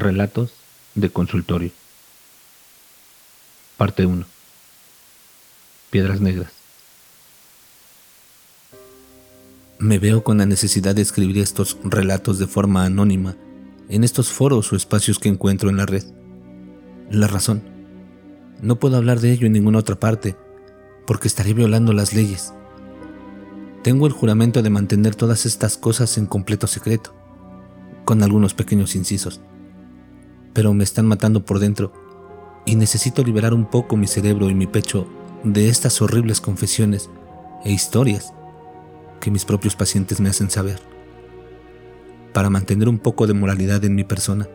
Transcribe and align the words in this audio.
Relatos 0.00 0.54
de 0.94 1.10
consultorio. 1.10 1.72
Parte 3.76 4.06
1. 4.06 4.24
Piedras 5.90 6.22
Negras. 6.22 6.52
Me 9.78 9.98
veo 9.98 10.24
con 10.24 10.38
la 10.38 10.46
necesidad 10.46 10.94
de 10.94 11.02
escribir 11.02 11.36
estos 11.36 11.76
relatos 11.84 12.38
de 12.38 12.46
forma 12.46 12.86
anónima 12.86 13.36
en 13.90 14.02
estos 14.02 14.30
foros 14.30 14.72
o 14.72 14.76
espacios 14.76 15.18
que 15.18 15.28
encuentro 15.28 15.68
en 15.68 15.76
la 15.76 15.84
red. 15.84 16.04
La 17.10 17.26
razón. 17.26 17.62
No 18.62 18.76
puedo 18.76 18.96
hablar 18.96 19.20
de 19.20 19.32
ello 19.32 19.46
en 19.46 19.52
ninguna 19.52 19.80
otra 19.80 20.00
parte 20.00 20.34
porque 21.06 21.28
estaría 21.28 21.52
violando 21.52 21.92
las 21.92 22.14
leyes. 22.14 22.54
Tengo 23.82 24.06
el 24.06 24.14
juramento 24.14 24.62
de 24.62 24.70
mantener 24.70 25.14
todas 25.14 25.44
estas 25.44 25.76
cosas 25.76 26.16
en 26.16 26.24
completo 26.24 26.66
secreto, 26.66 27.14
con 28.06 28.22
algunos 28.22 28.54
pequeños 28.54 28.96
incisos 28.96 29.42
pero 30.52 30.74
me 30.74 30.84
están 30.84 31.06
matando 31.06 31.44
por 31.44 31.58
dentro 31.58 31.92
y 32.66 32.76
necesito 32.76 33.22
liberar 33.22 33.54
un 33.54 33.66
poco 33.66 33.96
mi 33.96 34.06
cerebro 34.06 34.50
y 34.50 34.54
mi 34.54 34.66
pecho 34.66 35.06
de 35.44 35.68
estas 35.68 36.02
horribles 36.02 36.40
confesiones 36.40 37.08
e 37.64 37.72
historias 37.72 38.32
que 39.20 39.30
mis 39.30 39.44
propios 39.44 39.76
pacientes 39.76 40.20
me 40.20 40.28
hacen 40.28 40.50
saber. 40.50 40.80
Para 42.32 42.50
mantener 42.50 42.88
un 42.88 42.98
poco 42.98 43.26
de 43.26 43.34
moralidad 43.34 43.84
en 43.84 43.94
mi 43.94 44.04
persona, 44.04 44.48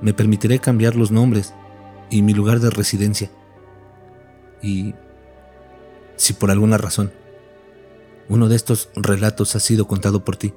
me 0.00 0.14
permitiré 0.14 0.58
cambiar 0.58 0.96
los 0.96 1.10
nombres 1.10 1.54
y 2.10 2.22
mi 2.22 2.34
lugar 2.34 2.60
de 2.60 2.70
residencia. 2.70 3.30
Y 4.62 4.94
si 6.16 6.32
por 6.32 6.50
alguna 6.50 6.78
razón 6.78 7.12
uno 8.28 8.48
de 8.48 8.56
estos 8.56 8.88
relatos 8.96 9.54
ha 9.54 9.60
sido 9.60 9.86
contado 9.86 10.24
por 10.24 10.36
ti, 10.36 10.54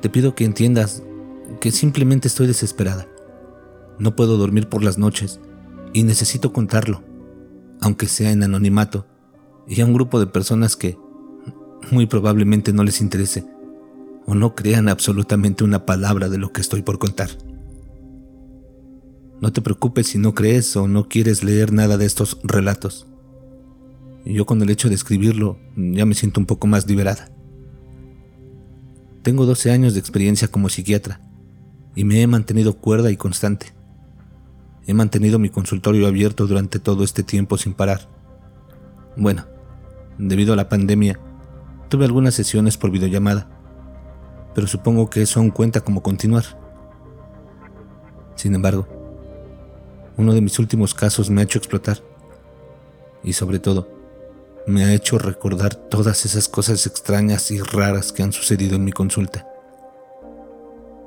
te 0.00 0.08
pido 0.08 0.34
que 0.34 0.44
entiendas 0.44 1.02
que 1.60 1.70
simplemente 1.70 2.28
estoy 2.28 2.46
desesperada 2.46 3.06
no 3.98 4.16
puedo 4.16 4.36
dormir 4.36 4.68
por 4.68 4.82
las 4.82 4.98
noches 4.98 5.40
y 5.92 6.02
necesito 6.02 6.52
contarlo, 6.52 7.02
aunque 7.80 8.06
sea 8.06 8.32
en 8.32 8.42
anonimato, 8.42 9.06
y 9.66 9.80
a 9.80 9.86
un 9.86 9.94
grupo 9.94 10.20
de 10.20 10.26
personas 10.26 10.76
que 10.76 10.98
muy 11.90 12.06
probablemente 12.06 12.72
no 12.72 12.84
les 12.84 13.00
interese 13.00 13.46
o 14.26 14.34
no 14.34 14.54
crean 14.54 14.88
absolutamente 14.88 15.64
una 15.64 15.86
palabra 15.86 16.28
de 16.28 16.38
lo 16.38 16.52
que 16.52 16.60
estoy 16.60 16.82
por 16.82 16.98
contar. 16.98 17.30
No 19.40 19.52
te 19.52 19.60
preocupes 19.60 20.08
si 20.08 20.18
no 20.18 20.34
crees 20.34 20.76
o 20.76 20.88
no 20.88 21.08
quieres 21.08 21.44
leer 21.44 21.72
nada 21.72 21.96
de 21.96 22.06
estos 22.06 22.38
relatos. 22.42 23.06
Yo 24.24 24.46
con 24.46 24.60
el 24.62 24.70
hecho 24.70 24.88
de 24.88 24.94
escribirlo 24.94 25.58
ya 25.76 26.04
me 26.06 26.14
siento 26.14 26.40
un 26.40 26.46
poco 26.46 26.66
más 26.66 26.86
liberada. 26.88 27.30
Tengo 29.22 29.46
12 29.46 29.70
años 29.70 29.94
de 29.94 30.00
experiencia 30.00 30.48
como 30.48 30.68
psiquiatra 30.68 31.20
y 31.94 32.04
me 32.04 32.22
he 32.22 32.26
mantenido 32.26 32.78
cuerda 32.78 33.10
y 33.10 33.16
constante. 33.16 33.74
He 34.86 34.94
mantenido 34.94 35.38
mi 35.38 35.48
consultorio 35.48 36.06
abierto 36.06 36.46
durante 36.46 36.78
todo 36.78 37.02
este 37.02 37.22
tiempo 37.22 37.58
sin 37.58 37.74
parar. 37.74 38.08
Bueno, 39.16 39.46
debido 40.18 40.52
a 40.52 40.56
la 40.56 40.68
pandemia, 40.68 41.18
tuve 41.88 42.04
algunas 42.04 42.34
sesiones 42.34 42.76
por 42.76 42.90
videollamada, 42.90 43.48
pero 44.54 44.66
supongo 44.66 45.10
que 45.10 45.22
eso 45.22 45.40
aún 45.40 45.50
cuenta 45.50 45.80
como 45.80 46.02
continuar. 46.02 46.44
Sin 48.36 48.54
embargo, 48.54 48.86
uno 50.16 50.32
de 50.32 50.40
mis 50.40 50.58
últimos 50.58 50.94
casos 50.94 51.30
me 51.30 51.40
ha 51.40 51.44
hecho 51.44 51.58
explotar 51.58 51.98
y 53.22 53.32
sobre 53.32 53.58
todo 53.58 53.88
me 54.66 54.84
ha 54.84 54.94
hecho 54.94 55.18
recordar 55.18 55.74
todas 55.74 56.24
esas 56.24 56.48
cosas 56.48 56.86
extrañas 56.86 57.50
y 57.50 57.60
raras 57.60 58.12
que 58.12 58.22
han 58.22 58.32
sucedido 58.32 58.76
en 58.76 58.84
mi 58.84 58.92
consulta. 58.92 59.46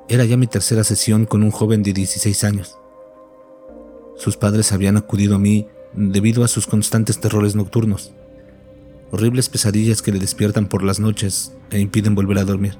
Era 0.08 0.24
ya 0.24 0.36
mi 0.36 0.46
tercera 0.46 0.82
sesión 0.82 1.24
con 1.24 1.42
un 1.42 1.50
joven 1.50 1.82
de 1.82 1.92
16 1.92 2.44
años. 2.44 2.79
Sus 4.20 4.36
padres 4.36 4.70
habían 4.72 4.98
acudido 4.98 5.34
a 5.34 5.38
mí 5.38 5.66
debido 5.94 6.44
a 6.44 6.48
sus 6.48 6.66
constantes 6.66 7.20
terrores 7.20 7.56
nocturnos, 7.56 8.12
horribles 9.10 9.48
pesadillas 9.48 10.02
que 10.02 10.12
le 10.12 10.18
despiertan 10.18 10.66
por 10.66 10.82
las 10.82 11.00
noches 11.00 11.54
e 11.70 11.80
impiden 11.80 12.14
volver 12.14 12.36
a 12.36 12.44
dormir. 12.44 12.76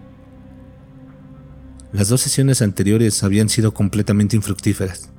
Las 1.95 2.11
dos 2.11 2.21
sesiones 2.21 2.61
anteriores 2.61 3.25
habían 3.25 3.49
sido 3.49 3.73
completamente 3.73 4.37
infructíferas. 4.37 5.15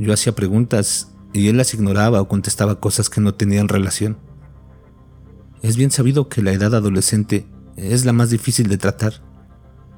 Yo 0.00 0.12
hacía 0.12 0.34
preguntas 0.34 1.14
y 1.32 1.46
él 1.46 1.58
las 1.58 1.74
ignoraba 1.74 2.20
o 2.20 2.26
contestaba 2.26 2.80
cosas 2.80 3.08
que 3.08 3.20
no 3.20 3.34
tenían 3.36 3.68
relación. 3.68 4.18
Es 5.62 5.76
bien 5.76 5.92
sabido 5.92 6.28
que 6.28 6.42
la 6.42 6.52
edad 6.52 6.74
adolescente 6.74 7.46
es 7.76 8.04
la 8.04 8.12
más 8.12 8.30
difícil 8.30 8.68
de 8.68 8.78
tratar, 8.78 9.22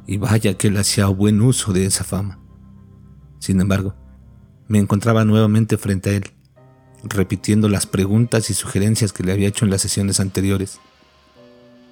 y 0.07 0.19
vaya 0.19 0.59
que 0.59 0.69
él 0.69 0.77
hacía 0.77 1.07
buen 1.07 1.41
uso 1.41 1.73
de 1.73 1.87
esa 1.87 2.05
fama. 2.05 2.39
Sin 3.39 3.63
embargo, 3.63 3.95
me 4.71 4.79
encontraba 4.79 5.25
nuevamente 5.25 5.77
frente 5.79 6.11
a 6.11 6.13
él, 6.13 6.31
repitiendo 7.03 7.69
las 7.69 7.87
preguntas 7.87 8.51
y 8.51 8.55
sugerencias 8.55 9.13
que 9.13 9.25
le 9.25 9.33
había 9.33 9.49
hecho 9.49 9.65
en 9.65 9.71
las 9.73 9.83
sesiones 9.83 10.21
anteriores. 10.21 10.79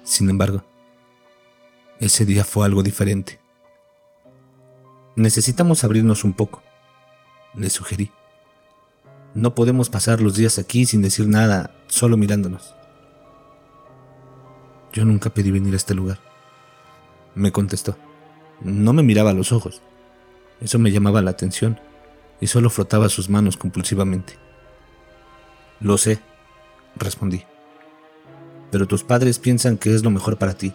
Sin 0.05 0.29
embargo, 0.29 0.63
ese 1.99 2.25
día 2.25 2.45
fue 2.45 2.65
algo 2.65 2.81
diferente. 2.81 3.37
Necesitamos 5.17 5.83
abrirnos 5.83 6.23
un 6.23 6.31
poco, 6.31 6.63
le 7.53 7.69
sugerí. 7.69 8.11
No 9.33 9.55
podemos 9.55 9.89
pasar 9.89 10.21
los 10.21 10.37
días 10.37 10.57
aquí 10.57 10.85
sin 10.85 11.01
decir 11.01 11.27
nada, 11.27 11.75
solo 11.87 12.15
mirándonos. 12.15 12.75
Yo 14.93 15.03
nunca 15.03 15.31
pedí 15.31 15.51
venir 15.51 15.73
a 15.73 15.77
este 15.77 15.95
lugar, 15.95 16.19
me 17.35 17.51
contestó. 17.51 17.97
No 18.61 18.93
me 18.93 19.03
miraba 19.03 19.31
a 19.31 19.33
los 19.33 19.51
ojos. 19.51 19.81
Eso 20.61 20.79
me 20.79 20.93
llamaba 20.93 21.21
la 21.21 21.31
atención 21.31 21.77
y 22.41 22.47
solo 22.47 22.69
frotaba 22.69 23.09
sus 23.09 23.29
manos 23.29 23.57
compulsivamente. 23.57 24.37
Lo 25.79 25.97
sé, 25.97 26.19
respondí. 26.95 27.43
Pero 28.71 28.87
tus 28.87 29.03
padres 29.03 29.39
piensan 29.39 29.77
que 29.77 29.93
es 29.93 30.03
lo 30.03 30.11
mejor 30.11 30.37
para 30.37 30.53
ti. 30.53 30.73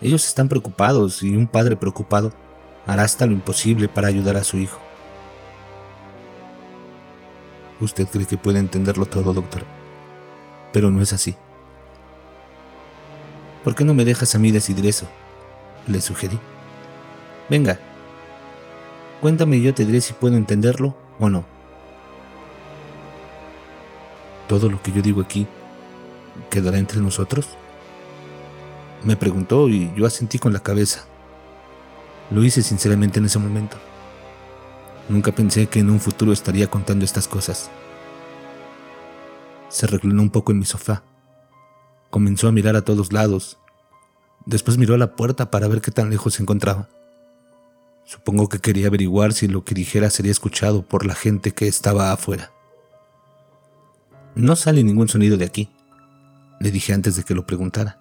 Ellos 0.00 0.26
están 0.26 0.48
preocupados 0.48 1.22
y 1.22 1.36
un 1.36 1.46
padre 1.46 1.76
preocupado 1.76 2.32
hará 2.86 3.02
hasta 3.02 3.26
lo 3.26 3.32
imposible 3.32 3.88
para 3.88 4.08
ayudar 4.08 4.36
a 4.36 4.44
su 4.44 4.58
hijo. 4.58 4.80
Usted 7.80 8.06
cree 8.08 8.26
que 8.26 8.38
puede 8.38 8.58
entenderlo 8.58 9.06
todo, 9.06 9.34
doctor. 9.34 9.64
Pero 10.72 10.90
no 10.90 11.02
es 11.02 11.12
así. 11.12 11.36
¿Por 13.64 13.74
qué 13.74 13.84
no 13.84 13.94
me 13.94 14.04
dejas 14.04 14.34
a 14.34 14.38
mí 14.38 14.50
decidir 14.50 14.86
eso? 14.86 15.06
Le 15.86 16.00
sugerí. 16.00 16.38
Venga, 17.50 17.78
Cuéntame 19.20 19.56
y 19.56 19.62
yo 19.62 19.74
te 19.74 19.84
diré 19.84 20.00
si 20.00 20.12
puedo 20.12 20.36
entenderlo 20.36 20.96
o 21.18 21.28
no. 21.28 21.44
¿Todo 24.48 24.70
lo 24.70 24.80
que 24.82 24.92
yo 24.92 25.02
digo 25.02 25.20
aquí 25.20 25.46
quedará 26.50 26.78
entre 26.78 27.00
nosotros? 27.00 27.48
Me 29.02 29.16
preguntó 29.16 29.68
y 29.68 29.92
yo 29.96 30.06
asentí 30.06 30.38
con 30.38 30.52
la 30.52 30.60
cabeza. 30.60 31.04
Lo 32.30 32.44
hice 32.44 32.62
sinceramente 32.62 33.18
en 33.18 33.26
ese 33.26 33.38
momento. 33.38 33.76
Nunca 35.08 35.32
pensé 35.32 35.68
que 35.68 35.78
en 35.78 35.90
un 35.90 36.00
futuro 36.00 36.32
estaría 36.32 36.68
contando 36.68 37.04
estas 37.04 37.28
cosas. 37.28 37.70
Se 39.68 39.86
reclinó 39.86 40.22
un 40.22 40.30
poco 40.30 40.52
en 40.52 40.58
mi 40.58 40.64
sofá. 40.64 41.02
Comenzó 42.10 42.48
a 42.48 42.52
mirar 42.52 42.76
a 42.76 42.82
todos 42.82 43.12
lados. 43.12 43.58
Después 44.44 44.78
miró 44.78 44.94
a 44.94 44.98
la 44.98 45.16
puerta 45.16 45.50
para 45.50 45.68
ver 45.68 45.80
qué 45.80 45.90
tan 45.90 46.10
lejos 46.10 46.34
se 46.34 46.42
encontraba. 46.42 46.88
Supongo 48.06 48.48
que 48.48 48.60
quería 48.60 48.86
averiguar 48.86 49.32
si 49.32 49.48
lo 49.48 49.64
que 49.64 49.74
dijera 49.74 50.10
sería 50.10 50.30
escuchado 50.30 50.82
por 50.82 51.04
la 51.04 51.16
gente 51.16 51.50
que 51.50 51.66
estaba 51.66 52.12
afuera. 52.12 52.52
No 54.36 54.54
sale 54.54 54.84
ningún 54.84 55.08
sonido 55.08 55.36
de 55.36 55.44
aquí, 55.44 55.70
le 56.60 56.70
dije 56.70 56.92
antes 56.92 57.16
de 57.16 57.24
que 57.24 57.34
lo 57.34 57.46
preguntara. 57.46 57.98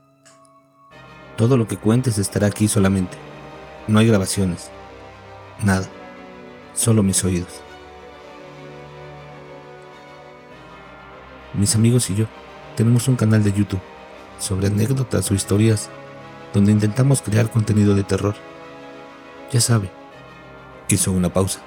Todo 1.38 1.58
lo 1.58 1.68
que 1.68 1.78
cuentes 1.78 2.20
estará 2.20 2.46
aquí 2.46 2.68
solamente. 2.68 3.18
No 3.88 3.98
hay 3.98 4.06
grabaciones. 4.08 4.70
Nada. 5.64 5.88
Solo 6.76 7.02
mis 7.02 7.24
oídos. 7.24 7.62
Mis 11.56 11.74
amigos 11.76 12.12
y 12.12 12.16
yo 12.16 12.28
tenemos 12.78 13.08
un 13.08 13.16
canal 13.16 13.44
de 13.44 13.54
YouTube 13.54 13.82
sobre 14.38 14.68
anécdotas 14.68 15.32
o 15.32 15.34
historias 15.34 15.90
donde 16.54 16.72
intentamos 16.72 17.24
crear 17.24 17.50
contenido 17.50 17.96
de 17.96 18.04
terror. 18.04 18.36
Ya 19.56 19.62
sabe, 19.62 19.90
hizo 20.90 21.14
una 21.14 21.30
pausa. 21.30 21.62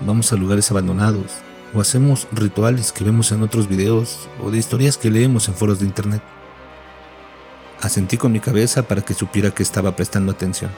Vamos 0.00 0.30
a 0.30 0.36
lugares 0.36 0.70
abandonados 0.70 1.36
o 1.72 1.80
hacemos 1.80 2.28
rituales 2.32 2.92
que 2.92 3.02
vemos 3.02 3.32
en 3.32 3.42
otros 3.42 3.66
videos 3.66 4.28
o 4.42 4.50
de 4.50 4.58
historias 4.58 4.98
que 4.98 5.10
leemos 5.10 5.48
en 5.48 5.54
foros 5.54 5.78
de 5.80 5.86
internet. 5.86 6.20
Asentí 7.80 8.18
con 8.18 8.32
mi 8.32 8.40
cabeza 8.40 8.86
para 8.86 9.00
que 9.00 9.14
supiera 9.14 9.52
que 9.52 9.62
estaba 9.62 9.96
prestando 9.96 10.32
atención. 10.32 10.70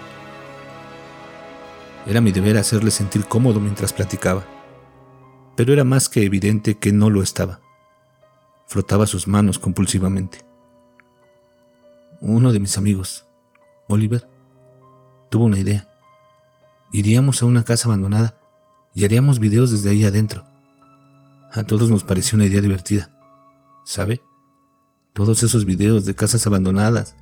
Era 2.07 2.21
mi 2.21 2.31
deber 2.31 2.57
hacerle 2.57 2.93
sentir 2.93 3.25
cómodo 3.25 3.59
mientras 3.59 3.93
platicaba, 3.93 4.45
pero 5.57 5.73
era 5.73 5.83
más 5.83 6.09
que 6.09 6.23
evidente 6.23 6.79
que 6.79 6.93
no 6.93 7.11
lo 7.11 7.25
estaba. 7.25 7.59
Frotaba 8.69 9.09
sus 9.09 9.27
manos 9.27 9.59
compulsivamente. 9.59 10.47
Uno 12.21 12.53
de 12.53 12.61
mis 12.61 12.79
amigos, 12.79 13.27
Oliver, 13.89 14.36
tuvo 15.31 15.45
una 15.45 15.59
idea. 15.59 15.89
Iríamos 16.93 17.43
a 17.43 17.47
una 17.47 17.65
casa 17.65 17.89
abandonada 17.89 18.39
y 18.95 19.05
haríamos 19.05 19.39
videos 19.39 19.71
desde 19.71 19.91
ahí 19.91 20.05
adentro. 20.05 20.45
A 21.53 21.65
todos 21.65 21.91
nos 21.91 22.05
pareció 22.05 22.37
una 22.37 22.47
idea 22.47 22.61
divertida. 22.61 23.11
¿Sabe? 23.85 24.21
Todos 25.13 25.43
esos 25.43 25.65
videos 25.65 26.05
de 26.05 26.15
casas 26.15 26.47
abandonadas, 26.47 27.17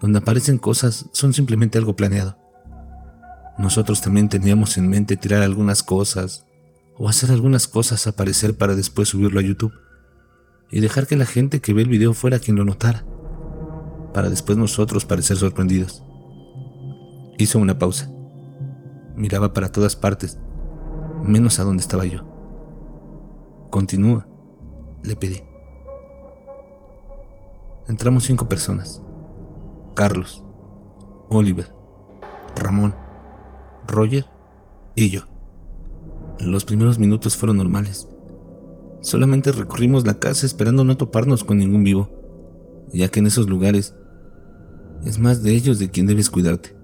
donde 0.00 0.18
aparecen 0.18 0.58
cosas, 0.58 1.06
son 1.12 1.32
simplemente 1.32 1.78
algo 1.78 1.96
planeado. 1.96 2.36
Nosotros 3.58 4.00
también 4.00 4.28
teníamos 4.28 4.76
en 4.78 4.88
mente 4.88 5.16
tirar 5.16 5.42
algunas 5.42 5.82
cosas 5.82 6.46
o 6.96 7.08
hacer 7.08 7.30
algunas 7.30 7.68
cosas 7.68 8.06
aparecer 8.06 8.56
para 8.56 8.74
después 8.74 9.08
subirlo 9.08 9.40
a 9.40 9.42
YouTube 9.42 9.72
y 10.70 10.80
dejar 10.80 11.06
que 11.06 11.16
la 11.16 11.26
gente 11.26 11.60
que 11.60 11.72
ve 11.72 11.82
el 11.82 11.88
video 11.88 12.14
fuera 12.14 12.38
quien 12.38 12.56
lo 12.56 12.64
notara, 12.64 13.04
para 14.12 14.30
después 14.30 14.58
nosotros 14.58 15.04
parecer 15.04 15.36
sorprendidos. 15.36 16.02
Hizo 17.38 17.60
una 17.60 17.78
pausa. 17.78 18.10
Miraba 19.14 19.54
para 19.54 19.70
todas 19.70 19.94
partes, 19.94 20.38
menos 21.22 21.60
a 21.60 21.64
donde 21.64 21.82
estaba 21.82 22.04
yo. 22.04 22.24
Continúa, 23.70 24.26
le 25.04 25.14
pedí. 25.14 25.42
Entramos 27.86 28.24
cinco 28.24 28.48
personas. 28.48 29.02
Carlos, 29.94 30.44
Oliver, 31.28 31.72
Ramón, 32.56 32.94
Roger 33.86 34.26
y 34.94 35.10
yo. 35.10 35.22
Los 36.40 36.64
primeros 36.64 36.98
minutos 36.98 37.36
fueron 37.36 37.56
normales. 37.56 38.08
Solamente 39.00 39.52
recorrimos 39.52 40.06
la 40.06 40.18
casa 40.18 40.44
esperando 40.44 40.84
no 40.84 40.96
toparnos 40.96 41.44
con 41.44 41.58
ningún 41.58 41.84
vivo, 41.84 42.10
ya 42.92 43.08
que 43.08 43.20
en 43.20 43.26
esos 43.26 43.48
lugares 43.48 43.94
es 45.04 45.18
más 45.18 45.42
de 45.42 45.52
ellos 45.54 45.78
de 45.78 45.90
quien 45.90 46.06
debes 46.06 46.30
cuidarte. 46.30 46.77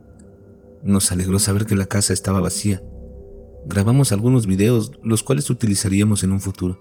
Nos 0.85 1.11
alegró 1.13 1.39
saber 1.39 1.65
que 1.65 1.77
la 1.77 1.87
casa 1.87 2.13
estaba 2.13 2.41
vacía. 2.41 2.83
Grabamos 3.65 4.13
algunos 4.13 4.47
videos, 4.47 4.93
los 5.03 5.23
cuales 5.23 5.49
utilizaríamos 5.49 6.23
en 6.25 6.33
un 6.33 6.41
futuro. 6.41 6.79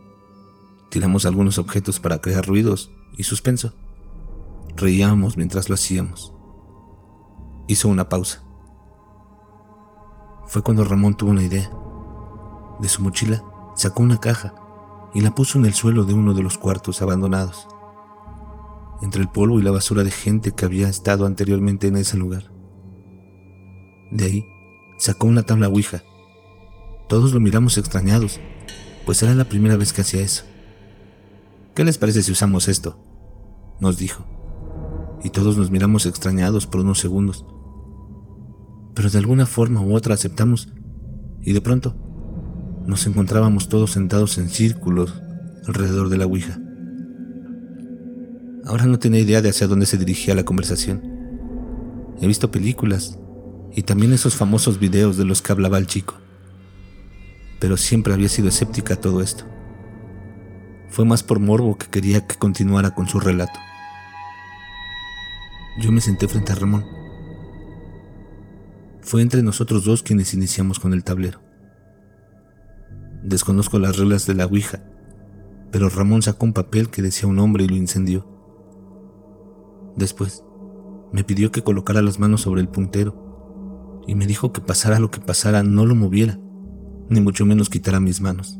Tiramos 0.89 1.25
algunos 1.25 1.57
objetos 1.57 2.01
para 2.01 2.19
crear 2.19 2.45
ruidos 2.45 2.91
y 3.17 3.23
suspenso. 3.23 3.73
Reíamos 4.75 5.37
mientras 5.37 5.69
lo 5.69 5.75
hacíamos. 5.75 6.33
Hizo 7.69 7.87
una 7.87 8.09
pausa. 8.09 8.43
Fue 10.47 10.61
cuando 10.61 10.83
Ramón 10.83 11.15
tuvo 11.15 11.31
una 11.31 11.43
idea. 11.43 11.71
De 12.81 12.89
su 12.89 13.01
mochila 13.01 13.41
sacó 13.73 14.03
una 14.03 14.19
caja 14.19 14.53
y 15.13 15.21
la 15.21 15.33
puso 15.33 15.57
en 15.57 15.65
el 15.65 15.73
suelo 15.73 16.03
de 16.03 16.13
uno 16.13 16.33
de 16.33 16.43
los 16.43 16.57
cuartos 16.57 17.01
abandonados, 17.01 17.69
entre 19.01 19.21
el 19.21 19.29
polvo 19.29 19.59
y 19.59 19.63
la 19.63 19.71
basura 19.71 20.03
de 20.03 20.11
gente 20.11 20.51
que 20.51 20.65
había 20.65 20.89
estado 20.89 21.25
anteriormente 21.25 21.87
en 21.87 21.95
ese 21.95 22.17
lugar. 22.17 22.52
De 24.13 24.25
ahí 24.25 24.45
sacó 24.99 25.25
una 25.25 25.41
tabla 25.41 25.69
Ouija. 25.69 26.03
Todos 27.09 27.33
lo 27.33 27.39
miramos 27.39 27.79
extrañados, 27.79 28.39
pues 29.07 29.23
era 29.23 29.33
la 29.33 29.49
primera 29.49 29.75
vez 29.75 29.91
que 29.91 30.01
hacía 30.01 30.21
eso. 30.21 30.43
¿Qué 31.73 31.83
les 31.83 31.97
parece 31.97 32.21
si 32.21 32.31
usamos 32.31 32.67
esto? 32.67 32.99
nos 33.79 33.97
dijo. 33.97 34.23
Y 35.23 35.31
todos 35.31 35.57
nos 35.57 35.71
miramos 35.71 36.05
extrañados 36.05 36.67
por 36.67 36.81
unos 36.81 36.99
segundos. 36.99 37.43
Pero 38.93 39.09
de 39.09 39.17
alguna 39.17 39.47
forma 39.47 39.81
u 39.81 39.95
otra 39.95 40.13
aceptamos 40.13 40.71
y 41.41 41.53
de 41.53 41.61
pronto 41.61 41.95
nos 42.85 43.07
encontrábamos 43.07 43.67
todos 43.67 43.91
sentados 43.91 44.37
en 44.37 44.49
círculos 44.49 45.19
alrededor 45.65 46.09
de 46.09 46.17
la 46.17 46.27
Ouija. 46.27 46.59
Ahora 48.63 48.85
no 48.85 48.99
tenía 48.99 49.21
idea 49.21 49.41
de 49.41 49.49
hacia 49.49 49.67
dónde 49.67 49.87
se 49.87 49.97
dirigía 49.97 50.35
la 50.35 50.45
conversación. 50.45 51.01
He 52.21 52.27
visto 52.27 52.51
películas 52.51 53.17
y 53.75 53.83
también 53.83 54.13
esos 54.13 54.35
famosos 54.35 54.79
videos 54.79 55.17
de 55.17 55.25
los 55.25 55.41
que 55.41 55.51
hablaba 55.51 55.77
el 55.77 55.87
chico. 55.87 56.15
Pero 57.59 57.77
siempre 57.77 58.13
había 58.13 58.29
sido 58.29 58.49
escéptica 58.49 58.95
a 58.95 59.01
todo 59.01 59.21
esto. 59.21 59.45
Fue 60.89 61.05
más 61.05 61.23
por 61.23 61.39
morbo 61.39 61.77
que 61.77 61.87
quería 61.87 62.27
que 62.27 62.35
continuara 62.35 62.93
con 62.93 63.07
su 63.07 63.19
relato. 63.19 63.59
Yo 65.79 65.91
me 65.91 66.01
senté 66.01 66.27
frente 66.27 66.51
a 66.51 66.55
Ramón. 66.55 66.85
Fue 69.01 69.21
entre 69.21 69.41
nosotros 69.41 69.85
dos 69.85 70.03
quienes 70.03 70.33
iniciamos 70.33 70.79
con 70.79 70.93
el 70.93 71.03
tablero. 71.03 71.41
Desconozco 73.23 73.79
las 73.79 73.97
reglas 73.97 74.27
de 74.27 74.35
la 74.35 74.45
Ouija, 74.45 74.83
pero 75.71 75.89
Ramón 75.89 76.21
sacó 76.21 76.45
un 76.45 76.53
papel 76.53 76.89
que 76.89 77.01
decía 77.01 77.27
un 77.27 77.37
nombre 77.37 77.63
y 77.63 77.67
lo 77.67 77.75
incendió. 77.75 78.27
Después, 79.95 80.43
me 81.11 81.23
pidió 81.23 81.51
que 81.51 81.63
colocara 81.63 82.01
las 82.01 82.19
manos 82.19 82.41
sobre 82.41 82.61
el 82.61 82.67
puntero 82.67 83.32
y 84.07 84.15
me 84.15 84.27
dijo 84.27 84.51
que 84.51 84.61
pasara 84.61 84.99
lo 84.99 85.11
que 85.11 85.19
pasara 85.19 85.63
no 85.63 85.85
lo 85.85 85.95
moviera, 85.95 86.39
ni 87.09 87.21
mucho 87.21 87.45
menos 87.45 87.69
quitara 87.69 87.99
mis 87.99 88.21
manos. 88.21 88.59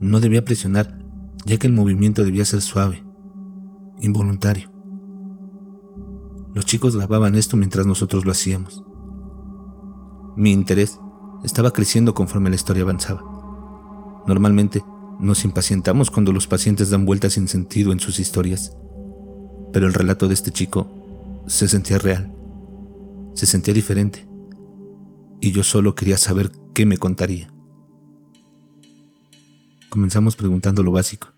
No 0.00 0.20
debía 0.20 0.44
presionar, 0.44 0.98
ya 1.46 1.56
que 1.56 1.66
el 1.66 1.72
movimiento 1.72 2.24
debía 2.24 2.44
ser 2.44 2.60
suave, 2.60 3.04
involuntario. 4.00 4.70
Los 6.54 6.66
chicos 6.66 6.96
grababan 6.96 7.34
esto 7.34 7.56
mientras 7.56 7.86
nosotros 7.86 8.24
lo 8.24 8.32
hacíamos. 8.32 8.84
Mi 10.36 10.52
interés 10.52 10.98
estaba 11.44 11.72
creciendo 11.72 12.14
conforme 12.14 12.50
la 12.50 12.56
historia 12.56 12.82
avanzaba. 12.82 13.22
Normalmente 14.26 14.82
nos 15.20 15.44
impacientamos 15.44 16.10
cuando 16.10 16.32
los 16.32 16.46
pacientes 16.46 16.90
dan 16.90 17.06
vueltas 17.06 17.34
sin 17.34 17.48
sentido 17.48 17.92
en 17.92 18.00
sus 18.00 18.20
historias, 18.20 18.76
pero 19.72 19.86
el 19.86 19.94
relato 19.94 20.28
de 20.28 20.34
este 20.34 20.50
chico 20.50 20.86
se 21.46 21.66
sentía 21.66 21.98
real 21.98 22.37
se 23.34 23.46
sentía 23.46 23.74
diferente 23.74 24.28
y 25.40 25.52
yo 25.52 25.62
solo 25.62 25.94
quería 25.94 26.18
saber 26.18 26.50
qué 26.74 26.86
me 26.86 26.98
contaría. 26.98 27.52
Comenzamos 29.88 30.36
preguntando 30.36 30.82
lo 30.82 30.92
básico. 30.92 31.28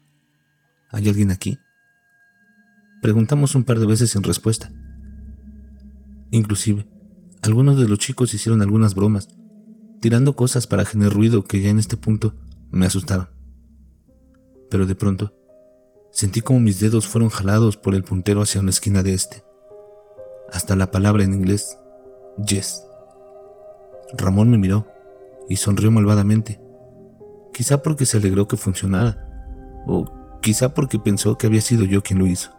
¿Hay 0.91 1.09
alguien 1.09 1.31
aquí? 1.31 1.59
Preguntamos 3.01 3.55
un 3.55 3.65
par 3.65 3.79
de 3.79 3.87
veces 3.87 4.11
sin 4.11 4.23
respuesta. 4.23 4.73
Inclusive, 6.31 6.87
algunos 7.43 7.79
de 7.79 7.89
los 7.89 7.99
chicos 7.99 8.35
hicieron 8.35 8.61
algunas 8.61 8.95
bromas, 8.95 9.29
tirando 10.01 10.37
cosas 10.37 10.67
para 10.67 10.85
generar 10.85 11.15
ruido 11.15 11.45
que 11.45 11.61
ya 11.61 11.71
en 11.71 11.79
este 11.79 11.97
punto 11.97 12.35
me 12.71 12.87
asustaron. 12.87 13.29
Pero 14.71 14.87
de 14.87 14.95
pronto, 14.95 15.35
sentí 16.13 16.41
como 16.41 16.61
mis 16.61 16.81
dedos 16.81 17.07
fueron 17.07 17.31
jalados 17.31 17.77
por 17.77 17.95
el 17.95 18.05
puntero 18.05 18.43
hacia 18.43 18.61
una 18.61 18.71
esquina 18.71 19.03
de 19.03 19.15
este. 19.15 19.45
Hasta 20.53 20.77
la 20.77 20.91
palabra 20.91 21.25
en 21.25 21.35
inglés 21.35 21.79
Yes. 22.47 22.87
Ramón 24.17 24.51
me 24.51 24.59
miró 24.59 24.87
y 25.49 25.57
sonrió 25.57 25.91
malvadamente. 25.91 26.61
Quizá 27.53 27.83
porque 27.83 28.07
se 28.07 28.17
alegró 28.17 28.49
que 28.49 28.57
funcionara, 28.57 29.27
o 29.87 30.07
quizá 30.41 30.73
porque 30.73 30.99
pensó 30.99 31.37
que 31.37 31.47
había 31.47 31.61
sido 31.61 31.85
yo 31.85 32.03
quien 32.03 32.19
lo 32.19 32.27
hizo. 32.27 32.51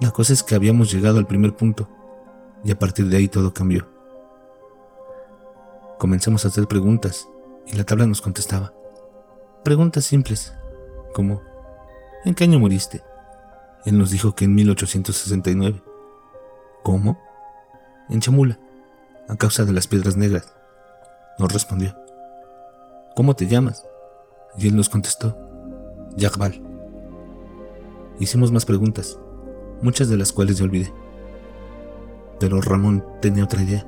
La 0.00 0.10
cosa 0.10 0.32
es 0.32 0.42
que 0.42 0.54
habíamos 0.54 0.90
llegado 0.92 1.18
al 1.18 1.26
primer 1.26 1.54
punto, 1.54 1.88
y 2.64 2.70
a 2.70 2.78
partir 2.78 3.08
de 3.08 3.16
ahí 3.16 3.28
todo 3.28 3.52
cambió. 3.52 3.88
Comenzamos 5.98 6.44
a 6.44 6.48
hacer 6.48 6.66
preguntas, 6.66 7.28
y 7.66 7.76
la 7.76 7.84
tabla 7.84 8.06
nos 8.06 8.22
contestaba. 8.22 8.72
Preguntas 9.64 10.04
simples, 10.04 10.54
como, 11.12 11.42
¿en 12.24 12.34
qué 12.34 12.44
año 12.44 12.58
muriste? 12.58 13.02
Él 13.84 13.98
nos 13.98 14.10
dijo 14.10 14.34
que 14.34 14.44
en 14.44 14.54
1869. 14.54 15.82
¿Cómo? 16.86 17.18
en 18.08 18.20
Chamula, 18.20 18.60
a 19.28 19.34
causa 19.34 19.64
de 19.64 19.72
las 19.72 19.88
piedras 19.88 20.16
negras. 20.16 20.54
Nos 21.36 21.52
respondió. 21.52 21.96
¿Cómo 23.16 23.34
te 23.34 23.48
llamas? 23.48 23.84
Y 24.56 24.68
él 24.68 24.76
nos 24.76 24.88
contestó, 24.88 25.36
Yakbal. 26.14 26.62
Hicimos 28.20 28.52
más 28.52 28.64
preguntas, 28.64 29.18
muchas 29.82 30.08
de 30.08 30.16
las 30.16 30.30
cuales 30.30 30.58
yo 30.58 30.64
olvidé. 30.64 30.92
Pero 32.38 32.60
Ramón 32.60 33.04
tenía 33.20 33.42
otra 33.42 33.64
idea. 33.64 33.84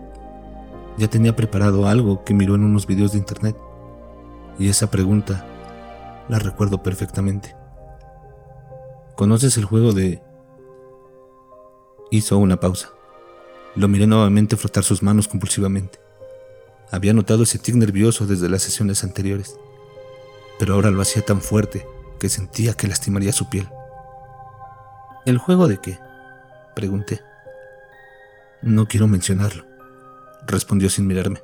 Ya 0.97 1.07
tenía 1.07 1.37
preparado 1.37 1.87
algo 1.87 2.25
que 2.25 2.35
miró 2.35 2.57
en 2.57 2.64
unos 2.64 2.88
videos 2.88 3.12
de 3.12 3.19
internet. 3.19 3.57
Y 4.59 4.71
esa 4.71 4.90
pregunta 4.90 5.47
la 6.28 6.40
recuerdo 6.40 6.83
perfectamente. 6.83 7.55
¿Conoces 9.14 9.57
el 9.57 9.67
juego 9.67 9.93
de... 9.93 10.21
Hizo 12.10 12.38
una 12.38 12.58
pausa. 12.58 12.90
Lo 13.74 13.86
miré 13.86 14.06
nuevamente 14.06 14.56
frotar 14.56 14.82
sus 14.82 15.02
manos 15.02 15.28
compulsivamente. 15.28 16.00
Había 16.90 17.12
notado 17.12 17.42
ese 17.42 17.58
tic 17.58 17.74
nervioso 17.74 18.26
desde 18.26 18.48
las 18.48 18.62
sesiones 18.62 19.04
anteriores, 19.04 19.56
pero 20.58 20.74
ahora 20.74 20.90
lo 20.90 21.02
hacía 21.02 21.22
tan 21.22 21.42
fuerte 21.42 21.86
que 22.18 22.30
sentía 22.30 22.72
que 22.72 22.88
lastimaría 22.88 23.32
su 23.32 23.50
piel. 23.50 23.68
¿El 25.26 25.36
juego 25.36 25.68
de 25.68 25.78
qué? 25.78 25.98
Pregunté. 26.74 27.20
No 28.62 28.86
quiero 28.86 29.06
mencionarlo, 29.06 29.64
respondió 30.46 30.88
sin 30.88 31.06
mirarme. 31.06 31.42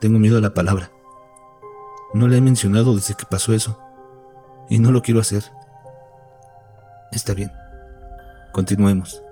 Tengo 0.00 0.18
miedo 0.18 0.38
a 0.38 0.40
la 0.40 0.52
palabra. 0.52 0.90
No 2.12 2.26
le 2.26 2.38
he 2.38 2.40
mencionado 2.40 2.96
desde 2.96 3.14
que 3.14 3.24
pasó 3.24 3.54
eso, 3.54 3.78
y 4.68 4.80
no 4.80 4.90
lo 4.90 5.00
quiero 5.00 5.20
hacer. 5.20 5.44
Está 7.12 7.34
bien. 7.34 7.52
Continuemos 8.52 9.22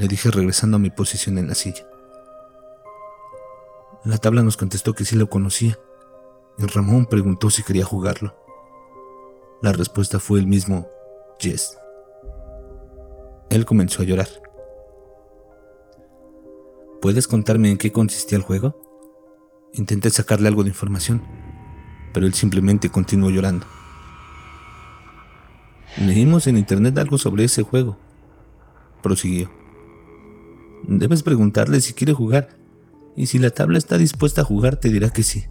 le 0.00 0.08
dije 0.08 0.30
regresando 0.30 0.76
a 0.76 0.80
mi 0.80 0.88
posición 0.88 1.36
en 1.36 1.48
la 1.48 1.54
silla. 1.54 1.86
La 4.02 4.16
tabla 4.16 4.42
nos 4.42 4.56
contestó 4.56 4.94
que 4.94 5.04
sí 5.04 5.14
lo 5.14 5.28
conocía, 5.28 5.78
y 6.56 6.64
Ramón 6.64 7.04
preguntó 7.04 7.50
si 7.50 7.62
quería 7.62 7.84
jugarlo. 7.84 8.34
La 9.60 9.72
respuesta 9.72 10.18
fue 10.18 10.40
el 10.40 10.46
mismo 10.46 10.88
yes. 11.38 11.76
Él 13.50 13.66
comenzó 13.66 14.00
a 14.00 14.06
llorar. 14.06 14.28
¿Puedes 17.02 17.28
contarme 17.28 17.70
en 17.70 17.76
qué 17.76 17.92
consistía 17.92 18.38
el 18.38 18.44
juego? 18.44 18.80
Intenté 19.74 20.08
sacarle 20.08 20.48
algo 20.48 20.62
de 20.62 20.70
información, 20.70 21.22
pero 22.14 22.24
él 22.24 22.32
simplemente 22.32 22.88
continuó 22.88 23.28
llorando. 23.28 23.66
Leímos 25.98 26.46
en 26.46 26.56
internet 26.56 26.96
algo 26.96 27.18
sobre 27.18 27.44
ese 27.44 27.62
juego. 27.62 27.98
Prosiguió. 29.02 29.50
Debes 30.86 31.22
preguntarle 31.22 31.80
si 31.80 31.92
quiere 31.92 32.12
jugar, 32.12 32.50
y 33.16 33.26
si 33.26 33.38
la 33.38 33.50
tabla 33.50 33.78
está 33.78 33.98
dispuesta 33.98 34.42
a 34.42 34.44
jugar 34.44 34.76
te 34.76 34.88
dirá 34.88 35.10
que 35.10 35.22
sí. 35.22 35.44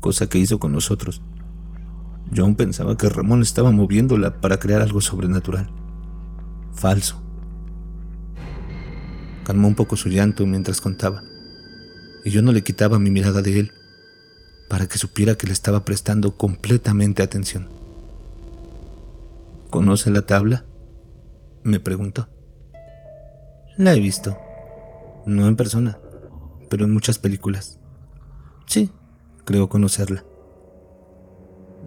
Cosa 0.00 0.28
que 0.28 0.38
hizo 0.38 0.58
con 0.58 0.72
nosotros. 0.72 1.22
Aún 2.38 2.54
pensaba 2.54 2.96
que 2.96 3.08
Ramón 3.08 3.42
estaba 3.42 3.70
moviéndola 3.70 4.40
para 4.40 4.58
crear 4.58 4.82
algo 4.82 5.00
sobrenatural. 5.00 5.70
Falso. 6.72 7.20
Calmó 9.44 9.68
un 9.68 9.74
poco 9.74 9.96
su 9.96 10.08
llanto 10.08 10.46
mientras 10.46 10.80
contaba, 10.80 11.22
y 12.24 12.30
yo 12.30 12.40
no 12.42 12.52
le 12.52 12.62
quitaba 12.62 12.98
mi 12.98 13.10
mirada 13.10 13.42
de 13.42 13.58
él, 13.58 13.72
para 14.68 14.86
que 14.86 14.98
supiera 14.98 15.34
que 15.34 15.46
le 15.46 15.52
estaba 15.52 15.84
prestando 15.84 16.36
completamente 16.36 17.22
atención. 17.22 17.68
¿Conoce 19.70 20.10
la 20.10 20.22
tabla? 20.22 20.64
Me 21.62 21.80
preguntó. 21.80 22.28
La 23.76 23.94
he 23.94 24.00
visto. 24.00 24.36
No 25.26 25.46
en 25.46 25.56
persona, 25.56 25.98
pero 26.68 26.84
en 26.84 26.92
muchas 26.92 27.18
películas. 27.18 27.78
Sí, 28.66 28.90
creo 29.44 29.68
conocerla. 29.68 30.24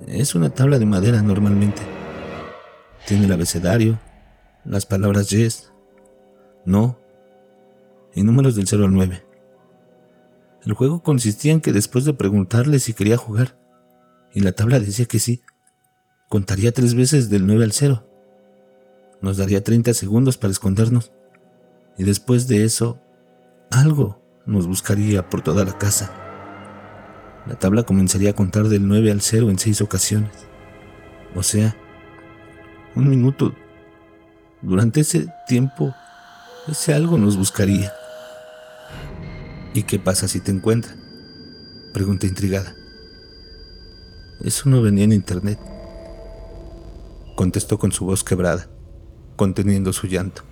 Es 0.07 0.35
una 0.35 0.49
tabla 0.49 0.79
de 0.79 0.85
madera 0.85 1.21
normalmente. 1.21 1.81
Tiene 3.07 3.25
el 3.25 3.31
abecedario, 3.31 3.99
las 4.65 4.85
palabras 4.85 5.29
yes, 5.29 5.71
no 6.65 6.99
y 8.15 8.23
números 8.23 8.55
del 8.55 8.67
0 8.67 8.85
al 8.85 8.93
9. 8.93 9.25
El 10.65 10.73
juego 10.73 11.03
consistía 11.03 11.51
en 11.51 11.61
que 11.61 11.73
después 11.73 12.05
de 12.05 12.13
preguntarle 12.13 12.79
si 12.79 12.93
quería 12.93 13.17
jugar, 13.17 13.59
y 14.33 14.41
la 14.41 14.53
tabla 14.53 14.79
decía 14.79 15.05
que 15.05 15.19
sí, 15.19 15.41
contaría 16.29 16.71
tres 16.71 16.95
veces 16.95 17.29
del 17.29 17.45
9 17.45 17.63
al 17.63 17.71
0. 17.71 18.07
Nos 19.23 19.37
daría 19.37 19.63
30 19.63 19.93
segundos 19.93 20.37
para 20.37 20.51
escondernos, 20.51 21.13
y 21.97 22.03
después 22.03 22.49
de 22.49 22.65
eso, 22.65 22.99
algo 23.71 24.21
nos 24.45 24.67
buscaría 24.67 25.29
por 25.29 25.41
toda 25.41 25.63
la 25.63 25.77
casa. 25.77 26.11
La 27.47 27.55
tabla 27.55 27.83
comenzaría 27.83 28.31
a 28.31 28.35
contar 28.35 28.67
del 28.67 28.85
9 28.85 29.11
al 29.11 29.21
0 29.21 29.49
en 29.49 29.57
seis 29.57 29.79
ocasiones. 29.79 30.31
O 31.35 31.41
sea, 31.41 31.73
un 32.95 33.09
minuto. 33.09 33.55
Durante 34.61 34.99
ese 34.99 35.27
tiempo, 35.47 35.95
ese 36.67 36.93
algo 36.93 37.17
nos 37.17 37.37
buscaría. 37.37 37.93
¿Y 39.73 39.83
qué 39.83 39.99
pasa 39.99 40.27
si 40.27 40.41
te 40.41 40.51
encuentra? 40.51 40.97
Pregunté 41.93 42.27
intrigada. 42.27 42.75
Eso 44.43 44.69
no 44.69 44.81
venía 44.81 45.05
en 45.05 45.13
internet. 45.13 45.59
Contestó 47.37 47.79
con 47.79 47.93
su 47.93 48.05
voz 48.05 48.21
quebrada, 48.25 48.67
conteniendo 49.35 49.93
su 49.93 50.07
llanto. 50.07 50.43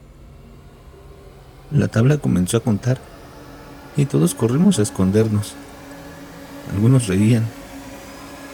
La 1.71 1.87
tabla 1.87 2.17
comenzó 2.17 2.57
a 2.57 2.61
contar 2.61 2.99
y 3.95 4.05
todos 4.05 4.35
corrimos 4.35 4.79
a 4.79 4.81
escondernos. 4.81 5.53
Algunos 6.73 7.07
reían. 7.07 7.45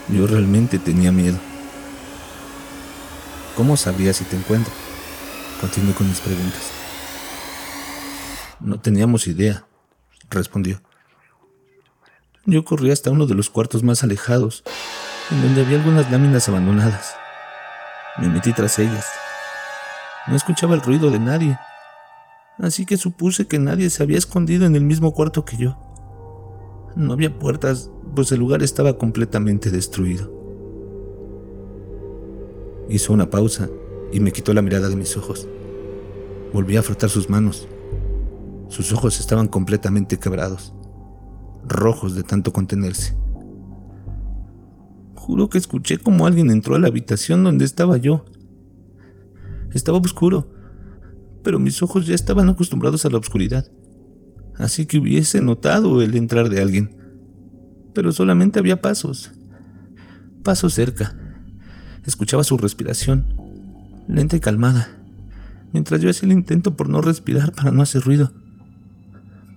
Yo 0.10 0.28
realmente 0.28 0.80
tenía 0.80 1.12
miedo. 1.12 1.38
¿Cómo 3.56 3.76
sabría 3.76 4.14
si 4.14 4.24
te 4.24 4.36
encuentro? 4.36 4.72
Continué 5.60 5.94
con 5.94 6.08
mis 6.08 6.20
preguntas. 6.20 6.72
No 8.60 8.80
teníamos 8.80 9.28
idea, 9.28 9.66
respondió. 10.30 10.82
Yo 12.46 12.64
corrí 12.64 12.92
hasta 12.92 13.12
uno 13.12 13.26
de 13.26 13.36
los 13.36 13.50
cuartos 13.50 13.84
más 13.84 14.04
alejados, 14.04 14.64
en 15.32 15.42
donde 15.42 15.62
había 15.62 15.78
algunas 15.78 16.10
láminas 16.12 16.48
abandonadas. 16.48 17.16
Me 18.18 18.30
metí 18.30 18.54
tras 18.54 18.80
ellas. 18.80 19.06
No 20.28 20.36
escuchaba 20.36 20.76
el 20.76 20.82
ruido 20.82 21.10
de 21.10 21.20
nadie, 21.20 21.58
así 22.58 22.86
que 22.86 22.98
supuse 22.98 23.48
que 23.48 23.60
nadie 23.60 23.90
se 23.90 24.04
había 24.04 24.18
escondido 24.18 24.66
en 24.66 24.76
el 24.76 24.84
mismo 24.84 25.14
cuarto 25.14 25.46
que 25.46 25.58
yo. 25.58 25.78
No 26.96 27.14
había 27.14 27.38
puertas, 27.38 27.92
pues 28.16 28.32
el 28.32 28.40
lugar 28.40 28.64
estaba 28.64 28.98
completamente 28.98 29.70
destruido. 29.70 30.34
Hizo 32.90 33.14
una 33.14 33.30
pausa 33.30 33.70
y 34.12 34.20
me 34.20 34.32
quitó 34.32 34.54
la 34.54 34.62
mirada 34.62 34.90
de 34.90 34.96
mis 34.96 35.16
ojos. 35.16 35.48
Volví 36.54 36.76
a 36.78 36.84
frotar 36.84 37.10
sus 37.10 37.30
manos. 37.30 37.68
Sus 38.70 38.92
ojos 38.92 39.20
estaban 39.20 39.48
completamente 39.48 40.18
quebrados, 40.18 40.74
rojos 41.66 42.16
de 42.16 42.24
tanto 42.24 42.52
contenerse. 42.52 43.16
Juro 45.16 45.50
que 45.50 45.58
escuché 45.58 45.98
como 45.98 46.26
alguien 46.26 46.50
entró 46.52 46.76
a 46.76 46.80
la 46.80 46.88
habitación 46.88 47.44
donde 47.44 47.66
estaba 47.66 47.98
yo. 47.98 48.26
Estaba 49.78 50.00
oscuro, 50.00 50.50
pero 51.44 51.60
mis 51.60 51.82
ojos 51.82 52.06
ya 52.08 52.16
estaban 52.16 52.50
acostumbrados 52.50 53.06
a 53.06 53.10
la 53.10 53.18
oscuridad 53.18 53.66
así 54.58 54.86
que 54.86 54.98
hubiese 54.98 55.42
notado 55.42 56.02
el 56.02 56.16
entrar 56.16 56.50
de 56.50 56.62
alguien. 56.62 56.96
Pero 57.94 58.12
solamente 58.12 58.60
había 58.60 58.82
pasos. 58.82 59.32
Pasos 60.44 60.74
cerca. 60.74 61.16
Escuchaba 62.06 62.44
su 62.44 62.58
respiración, 62.58 63.26
lenta 64.08 64.38
y 64.38 64.40
calmada, 64.40 64.98
mientras 65.74 66.00
yo 66.00 66.10
hacía 66.10 66.28
el 66.28 66.34
intento 66.34 66.76
por 66.76 66.88
no 66.88 67.02
respirar 67.02 67.52
para 67.52 67.72
no 67.72 67.82
hacer 67.82 68.02
ruido. 68.02 68.32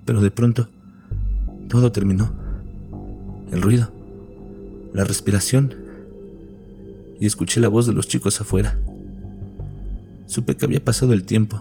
Pero 0.04 0.20
de 0.20 0.30
pronto, 0.30 0.68
todo 1.68 1.92
terminó. 1.92 2.32
El 3.52 3.62
ruido, 3.62 3.92
la 4.92 5.04
respiración, 5.04 5.74
y 7.20 7.26
escuché 7.26 7.60
la 7.60 7.68
voz 7.68 7.86
de 7.86 7.92
los 7.92 8.08
chicos 8.08 8.40
afuera. 8.40 8.78
Supe 10.30 10.56
que 10.56 10.64
había 10.64 10.84
pasado 10.84 11.12
el 11.12 11.25
tiempo. 11.25 11.60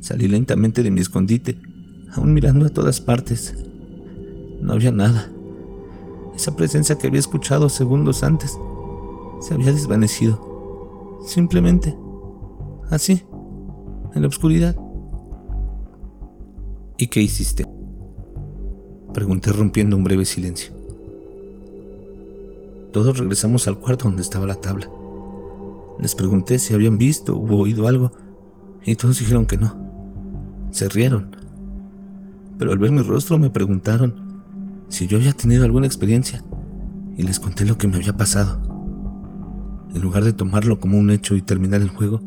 Salí 0.00 0.28
lentamente 0.28 0.82
de 0.82 0.90
mi 0.90 1.02
escondite 1.02 1.58
aún 2.14 2.32
mirando 2.32 2.64
a 2.64 2.70
todas 2.70 3.02
partes. 3.02 3.54
No 4.62 4.72
había 4.72 4.92
nada. 4.92 5.30
Esa 6.34 6.56
presencia 6.56 6.96
que 6.96 7.06
había 7.06 7.20
escuchado 7.20 7.68
segundos 7.68 8.22
antes 8.22 8.58
se 9.42 9.52
había 9.52 9.72
desvanecido. 9.72 11.20
Simplemente. 11.26 11.94
Así. 12.88 13.22
En 14.14 14.22
la 14.22 14.28
oscuridad. 14.28 14.74
¿Y 16.96 17.08
qué 17.08 17.20
hiciste? 17.20 17.66
Pregunté 19.12 19.52
rompiendo 19.52 19.98
un 19.98 20.04
breve 20.04 20.24
silencio. 20.24 20.72
Todos 22.90 23.18
regresamos 23.18 23.68
al 23.68 23.78
cuarto 23.78 24.04
donde 24.04 24.22
estaba 24.22 24.46
la 24.46 24.54
tabla. 24.54 24.88
Les 26.00 26.14
pregunté 26.14 26.58
si 26.58 26.74
habían 26.74 26.98
visto 26.98 27.36
o 27.36 27.56
oído 27.56 27.88
algo 27.88 28.12
y 28.84 28.94
todos 28.96 29.18
dijeron 29.18 29.46
que 29.46 29.56
no. 29.56 29.76
Se 30.70 30.88
rieron 30.88 31.38
pero 32.58 32.72
al 32.72 32.78
ver 32.78 32.90
mi 32.90 33.02
rostro 33.02 33.38
me 33.38 33.50
preguntaron 33.50 34.14
si 34.88 35.06
yo 35.06 35.16
había 35.16 35.32
tenido 35.32 35.64
alguna 35.64 35.86
experiencia 35.86 36.44
y 37.16 37.22
les 37.22 37.38
conté 37.38 37.64
lo 37.64 37.78
que 37.78 37.86
me 37.86 37.96
había 37.96 38.16
pasado. 38.16 38.60
En 39.94 40.02
lugar 40.02 40.24
de 40.24 40.32
tomarlo 40.32 40.80
como 40.80 40.98
un 40.98 41.10
hecho 41.10 41.36
y 41.36 41.42
terminar 41.42 41.80
el 41.80 41.88
juego, 41.88 42.20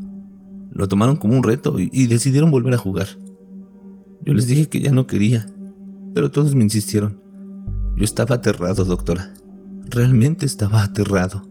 lo 0.71 0.87
tomaron 0.87 1.17
como 1.17 1.35
un 1.35 1.43
reto 1.43 1.75
y, 1.77 2.07
decidieron 2.07 2.49
volver 2.49 2.73
a 2.73 2.77
jugar. 2.77 3.07
Yo 4.23 4.33
les 4.33 4.47
dije 4.47 4.69
que 4.69 4.79
ya 4.79 4.91
no 4.91 5.05
quería, 5.05 5.47
pero 6.13 6.31
todos 6.31 6.55
me 6.55 6.63
insistieron. 6.63 7.21
Yo 7.97 8.05
estaba 8.05 8.35
aterrado, 8.35 8.85
doctora. 8.85 9.33
Realmente 9.89 10.45
estaba 10.45 10.83
aterrado. 10.83 11.43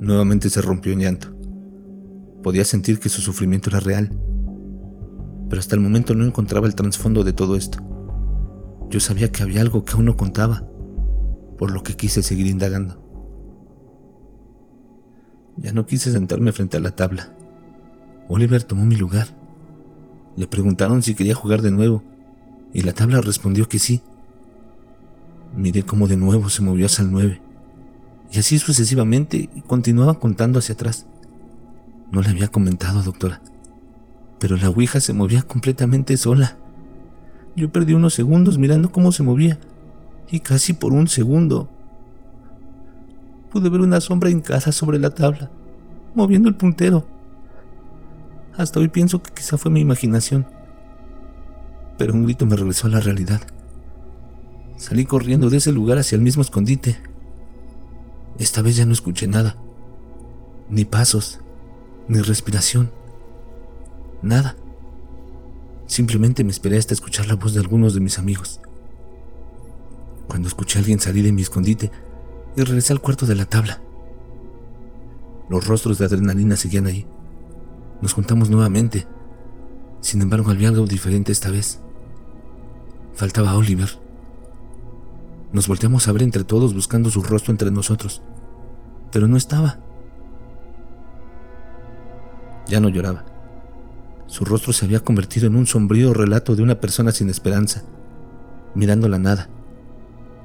Nuevamente 0.00 0.50
se 0.50 0.62
rompió 0.62 0.92
en 0.92 1.00
llanto. 1.00 1.28
Podía 2.42 2.64
sentir 2.64 2.98
que 2.98 3.08
su 3.08 3.20
sufrimiento 3.20 3.70
era 3.70 3.80
real 3.80 4.10
pero 5.48 5.60
hasta 5.60 5.76
el 5.76 5.80
momento 5.80 6.14
no 6.14 6.24
encontraba 6.24 6.66
el 6.66 6.74
trasfondo 6.74 7.24
de 7.24 7.32
todo 7.32 7.56
esto. 7.56 7.78
Yo 8.90 9.00
sabía 9.00 9.30
que 9.30 9.42
había 9.42 9.60
algo 9.60 9.84
que 9.84 9.94
aún 9.94 10.06
no 10.06 10.16
contaba, 10.16 10.64
por 11.58 11.70
lo 11.70 11.82
que 11.82 11.96
quise 11.96 12.22
seguir 12.22 12.46
indagando. 12.46 13.02
Ya 15.56 15.72
no 15.72 15.86
quise 15.86 16.12
sentarme 16.12 16.52
frente 16.52 16.76
a 16.76 16.80
la 16.80 16.94
tabla. 16.94 17.32
Oliver 18.28 18.62
tomó 18.64 18.84
mi 18.84 18.96
lugar. 18.96 19.28
Le 20.36 20.46
preguntaron 20.46 21.02
si 21.02 21.14
quería 21.14 21.34
jugar 21.34 21.62
de 21.62 21.70
nuevo, 21.70 22.02
y 22.72 22.82
la 22.82 22.92
tabla 22.92 23.20
respondió 23.20 23.68
que 23.68 23.78
sí. 23.78 24.02
Miré 25.56 25.84
cómo 25.84 26.08
de 26.08 26.16
nuevo 26.16 26.50
se 26.50 26.62
movió 26.62 26.86
hacia 26.86 27.02
el 27.02 27.12
9, 27.12 27.40
y 28.30 28.38
así 28.38 28.58
sucesivamente 28.58 29.48
continuaba 29.66 30.18
contando 30.18 30.58
hacia 30.58 30.74
atrás. 30.74 31.06
No 32.10 32.22
le 32.22 32.30
había 32.30 32.48
comentado, 32.48 33.02
doctora 33.02 33.40
pero 34.38 34.56
la 34.56 34.68
Ouija 34.68 35.00
se 35.00 35.12
movía 35.12 35.42
completamente 35.42 36.16
sola. 36.16 36.56
Yo 37.54 37.70
perdí 37.70 37.94
unos 37.94 38.14
segundos 38.14 38.58
mirando 38.58 38.92
cómo 38.92 39.12
se 39.12 39.22
movía, 39.22 39.58
y 40.30 40.40
casi 40.40 40.72
por 40.72 40.92
un 40.92 41.08
segundo 41.08 41.68
pude 43.50 43.68
ver 43.68 43.80
una 43.80 44.00
sombra 44.00 44.30
casa 44.42 44.72
sobre 44.72 44.98
la 44.98 45.10
tabla, 45.10 45.50
moviendo 46.14 46.48
el 46.48 46.56
puntero. 46.56 47.06
Hasta 48.56 48.80
hoy 48.80 48.88
pienso 48.88 49.22
que 49.22 49.32
quizá 49.32 49.56
fue 49.56 49.70
mi 49.70 49.80
imaginación, 49.80 50.46
pero 51.96 52.12
un 52.12 52.24
grito 52.24 52.44
me 52.44 52.56
regresó 52.56 52.88
a 52.88 52.90
la 52.90 53.00
realidad. 53.00 53.40
Salí 54.76 55.06
corriendo 55.06 55.48
de 55.48 55.56
ese 55.56 55.72
lugar 55.72 55.96
hacia 55.96 56.16
el 56.16 56.22
mismo 56.22 56.42
escondite. 56.42 56.98
Esta 58.38 58.62
vez 58.62 58.76
ya 58.76 58.84
no 58.84 58.92
escuché 58.92 59.26
nada, 59.26 59.56
ni 60.68 60.84
pasos, 60.84 61.40
ni 62.08 62.20
respiración, 62.20 62.90
nada. 64.22 64.56
Simplemente 65.86 66.44
me 66.44 66.50
esperé 66.50 66.78
hasta 66.78 66.94
escuchar 66.94 67.26
la 67.26 67.36
voz 67.36 67.54
de 67.54 67.60
algunos 67.60 67.94
de 67.94 68.00
mis 68.00 68.18
amigos. 68.18 68.60
Cuando 70.28 70.48
escuché 70.48 70.78
a 70.78 70.80
alguien 70.80 71.00
salir 71.00 71.24
de 71.24 71.32
mi 71.32 71.42
escondite 71.42 71.90
y 72.56 72.62
regresé 72.62 72.92
al 72.92 73.00
cuarto 73.00 73.26
de 73.26 73.36
la 73.36 73.46
tabla. 73.46 73.80
Los 75.48 75.66
rostros 75.66 75.98
de 75.98 76.06
adrenalina 76.06 76.56
seguían 76.56 76.86
ahí. 76.86 77.06
Nos 78.02 78.12
juntamos 78.12 78.50
nuevamente. 78.50 79.06
Sin 80.00 80.20
embargo, 80.20 80.50
había 80.50 80.68
algo 80.68 80.86
diferente 80.86 81.32
esta 81.32 81.50
vez. 81.50 81.80
Faltaba 83.14 83.54
Oliver. 83.54 84.05
Nos 85.56 85.68
volteamos 85.68 86.06
a 86.06 86.12
ver 86.12 86.22
entre 86.22 86.44
todos 86.44 86.74
buscando 86.74 87.08
su 87.08 87.22
rostro 87.22 87.50
entre 87.50 87.70
nosotros, 87.70 88.20
pero 89.10 89.26
no 89.26 89.38
estaba. 89.38 89.78
Ya 92.66 92.78
no 92.78 92.90
lloraba. 92.90 93.24
Su 94.26 94.44
rostro 94.44 94.74
se 94.74 94.84
había 94.84 95.00
convertido 95.00 95.46
en 95.46 95.56
un 95.56 95.66
sombrío 95.66 96.12
relato 96.12 96.56
de 96.56 96.62
una 96.62 96.78
persona 96.78 97.10
sin 97.10 97.30
esperanza, 97.30 97.84
mirando 98.74 99.08
la 99.08 99.18
nada, 99.18 99.48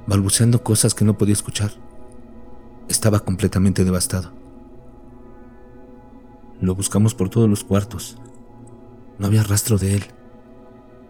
balbuceando 0.06 0.62
cosas 0.62 0.94
que 0.94 1.04
no 1.04 1.18
podía 1.18 1.34
escuchar. 1.34 1.72
Estaba 2.88 3.20
completamente 3.20 3.84
devastado. 3.84 4.32
Lo 6.62 6.74
buscamos 6.74 7.14
por 7.14 7.28
todos 7.28 7.50
los 7.50 7.64
cuartos. 7.64 8.16
No 9.18 9.26
había 9.26 9.42
rastro 9.42 9.76
de 9.76 9.96
él. 9.96 10.04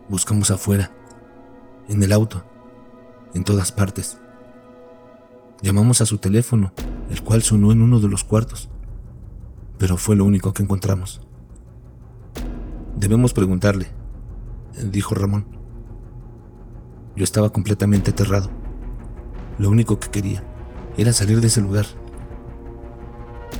Buscamos 0.09 0.50
afuera, 0.50 0.90
en 1.88 2.02
el 2.02 2.11
auto, 2.11 2.44
en 3.35 3.45
todas 3.45 3.73
partes. 3.73 4.19
Llamamos 5.62 6.01
a 6.01 6.07
su 6.07 6.19
teléfono, 6.19 6.73
el 7.11 7.23
cual 7.23 7.43
sonó 7.43 7.73
en 7.73 7.83
uno 7.83 8.01
de 8.01 8.09
los 8.09 8.25
cuartos, 8.25 8.69
pero 9.79 9.97
fue 9.97 10.17
lo 10.17 10.25
único 10.25 10.53
que 10.53 10.62
encontramos. 10.62 11.21
Debemos 12.97 13.33
preguntarle, 13.33 13.89
dijo 14.91 15.15
Ramón. 15.15 15.47
Yo 17.15 17.25
estaba 17.25 17.51
completamente 17.51 18.11
aterrado. 18.11 18.51
Lo 19.59 19.71
único 19.71 19.99
que 19.99 20.11
quería 20.11 20.43
era 20.97 21.12
salir 21.12 21.41
de 21.41 21.49
ese 21.49 21.61
lugar. 21.61 21.87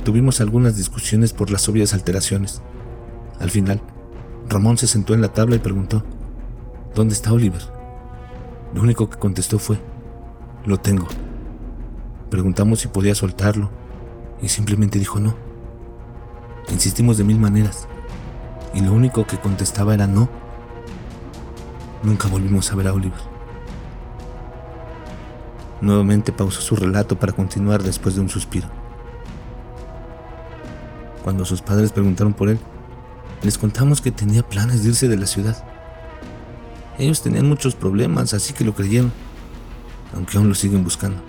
Tuvimos 0.03 0.41
algunas 0.41 0.75
discusiones 0.75 1.33
por 1.33 1.51
las 1.51 1.69
obvias 1.69 1.93
alteraciones. 1.93 2.61
Al 3.39 3.49
final, 3.49 3.81
Ramón 4.49 4.77
se 4.77 4.87
sentó 4.87 5.13
en 5.13 5.21
la 5.21 5.33
tabla 5.33 5.55
y 5.55 5.59
preguntó, 5.59 6.03
¿Dónde 6.95 7.13
está 7.13 7.33
Oliver? 7.33 7.72
Lo 8.73 8.81
único 8.81 9.09
que 9.09 9.19
contestó 9.19 9.59
fue, 9.59 9.79
lo 10.65 10.79
tengo. 10.79 11.07
Preguntamos 12.29 12.79
si 12.79 12.87
podía 12.87 13.13
soltarlo 13.13 13.69
y 14.41 14.49
simplemente 14.49 14.97
dijo 14.97 15.19
no. 15.19 15.35
Insistimos 16.69 17.17
de 17.17 17.23
mil 17.23 17.39
maneras 17.39 17.87
y 18.73 18.81
lo 18.81 18.91
único 18.91 19.27
que 19.27 19.37
contestaba 19.37 19.93
era 19.93 20.07
no. 20.07 20.27
Nunca 22.01 22.27
volvimos 22.27 22.71
a 22.71 22.75
ver 22.75 22.87
a 22.87 22.93
Oliver. 22.93 23.19
Nuevamente 25.81 26.31
pausó 26.31 26.61
su 26.61 26.75
relato 26.75 27.19
para 27.19 27.33
continuar 27.33 27.83
después 27.83 28.15
de 28.15 28.21
un 28.21 28.29
suspiro. 28.29 28.67
Cuando 31.23 31.45
sus 31.45 31.61
padres 31.61 31.91
preguntaron 31.91 32.33
por 32.33 32.49
él, 32.49 32.57
les 33.43 33.57
contamos 33.57 34.01
que 34.01 34.11
tenía 34.11 34.41
planes 34.43 34.83
de 34.83 34.89
irse 34.89 35.07
de 35.07 35.17
la 35.17 35.25
ciudad. 35.25 35.72
Ellos 36.97 37.21
tenían 37.21 37.47
muchos 37.47 37.75
problemas, 37.75 38.33
así 38.33 38.53
que 38.53 38.63
lo 38.63 38.73
creyeron, 38.75 39.11
aunque 40.13 40.37
aún 40.37 40.49
lo 40.49 40.55
siguen 40.55 40.83
buscando. 40.83 41.21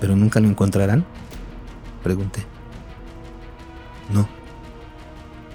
¿Pero 0.00 0.14
nunca 0.14 0.40
lo 0.40 0.48
encontrarán? 0.48 1.04
Pregunté. 2.02 2.44
No, 4.12 4.28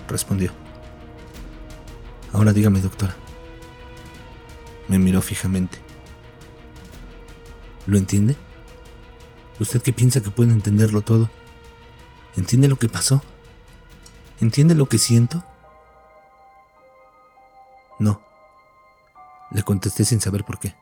respondió. 0.08 0.52
Ahora 2.34 2.54
dígame, 2.54 2.82
doctora. 2.82 3.15
Me 4.88 5.00
miró 5.00 5.21
fijamente. 5.21 5.78
¿Lo 7.88 7.97
entiende? 7.97 8.36
¿Usted 9.60 9.82
qué 9.82 9.93
piensa 9.93 10.21
que 10.21 10.32
puede 10.32 10.52
entenderlo 10.52 11.02
todo? 11.02 11.30
¿Entiende 12.36 12.67
lo 12.67 12.78
que 12.78 12.89
pasó? 12.89 13.21
¿Entiende 14.39 14.76
lo 14.76 14.88
que 14.88 14.97
siento? 14.97 15.43
No. 18.02 18.20
Le 19.52 19.62
contesté 19.62 20.06
sin 20.06 20.20
saber 20.20 20.44
por 20.44 20.58
qué. 20.58 20.74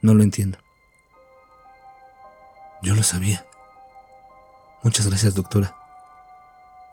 No 0.00 0.14
lo 0.14 0.22
entiendo. 0.22 0.56
Yo 2.80 2.94
lo 2.94 3.02
sabía. 3.02 3.46
Muchas 4.82 5.06
gracias, 5.06 5.34
doctora, 5.34 5.76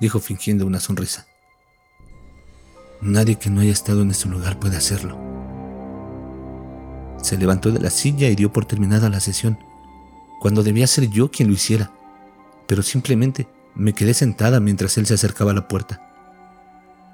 dijo 0.02 0.20
fingiendo 0.20 0.66
una 0.66 0.82
sonrisa. 0.82 1.26
Nadie 3.02 3.38
que 3.38 3.50
no 3.50 3.62
haya 3.62 3.72
estado 3.72 4.02
en 4.02 4.12
este 4.12 4.28
lugar 4.28 4.60
puede 4.60 4.76
hacerlo. 4.76 5.18
Se 7.22 7.38
levantó 7.38 7.72
de 7.72 7.80
la 7.80 7.90
silla 7.90 8.28
y 8.28 8.36
dio 8.36 8.52
por 8.52 8.66
terminada 8.66 9.10
la 9.10 9.22
sesión, 9.22 9.58
cuando 10.42 10.64
debía 10.64 10.86
ser 10.86 11.10
yo 11.10 11.32
quien 11.32 11.48
lo 11.48 11.54
hiciera, 11.54 11.92
pero 12.68 12.84
simplemente 12.84 13.48
me 13.74 13.94
quedé 13.94 14.14
sentada 14.14 14.60
mientras 14.60 14.98
él 14.98 15.06
se 15.06 15.14
acercaba 15.14 15.52
a 15.52 15.56
la 15.56 15.68
puerta. 15.70 16.09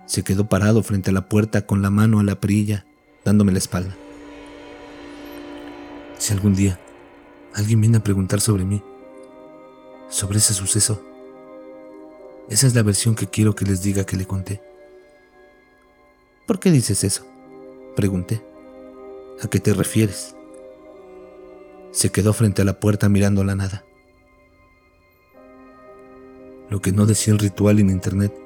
Se 0.05 0.23
quedó 0.23 0.47
parado 0.47 0.83
frente 0.83 1.09
a 1.09 1.13
la 1.13 1.27
puerta 1.27 1.65
con 1.65 1.81
la 1.81 1.89
mano 1.89 2.19
a 2.19 2.23
la 2.23 2.39
perilla, 2.39 2.85
dándome 3.23 3.51
la 3.51 3.57
espalda. 3.57 3.95
Si 6.17 6.31
algún 6.31 6.55
día 6.55 6.79
alguien 7.53 7.81
viene 7.81 7.97
a 7.97 8.03
preguntar 8.03 8.39
sobre 8.39 8.65
mí, 8.65 8.81
sobre 10.09 10.37
ese 10.37 10.53
suceso, 10.53 11.03
esa 12.49 12.67
es 12.67 12.75
la 12.75 12.83
versión 12.83 13.15
que 13.15 13.27
quiero 13.27 13.55
que 13.55 13.65
les 13.65 13.81
diga 13.81 14.05
que 14.05 14.15
le 14.15 14.25
conté. 14.25 14.61
¿Por 16.45 16.59
qué 16.59 16.69
dices 16.69 17.03
eso? 17.03 17.25
Pregunté. 17.95 18.45
¿A 19.41 19.47
qué 19.47 19.59
te 19.59 19.73
refieres? 19.73 20.35
Se 21.91 22.11
quedó 22.11 22.33
frente 22.33 22.61
a 22.61 22.65
la 22.65 22.79
puerta 22.79 23.09
mirando 23.09 23.43
la 23.43 23.55
nada. 23.55 23.83
Lo 26.69 26.81
que 26.81 26.91
no 26.91 27.05
decía 27.05 27.33
el 27.33 27.39
ritual 27.39 27.79
en 27.79 27.89
internet 27.89 28.44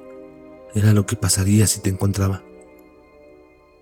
era 0.74 0.92
lo 0.92 1.06
que 1.06 1.16
pasaría 1.16 1.66
si 1.66 1.80
te 1.80 1.90
encontraba. 1.90 2.42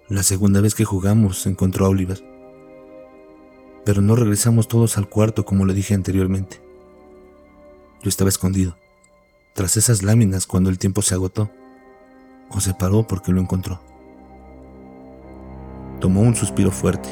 La 0.08 0.22
segunda 0.22 0.60
vez 0.60 0.74
que 0.74 0.84
jugamos 0.84 1.46
encontró 1.46 1.84
a 1.84 1.90
Oliver. 1.90 2.24
Pero 3.84 4.00
no 4.00 4.16
regresamos 4.16 4.68
todos 4.68 4.96
al 4.96 5.08
cuarto 5.08 5.44
como 5.44 5.66
le 5.66 5.74
dije 5.74 5.94
anteriormente. 5.94 6.62
Yo 8.02 8.08
estaba 8.08 8.30
escondido, 8.30 8.76
tras 9.54 9.76
esas 9.76 10.02
láminas 10.02 10.46
cuando 10.46 10.70
el 10.70 10.78
tiempo 10.78 11.02
se 11.02 11.14
agotó, 11.14 11.50
o 12.50 12.60
se 12.60 12.72
paró 12.72 13.06
porque 13.06 13.32
lo 13.32 13.40
encontró. 13.40 13.80
Tomó 16.00 16.22
un 16.22 16.36
suspiro 16.36 16.70
fuerte. 16.70 17.08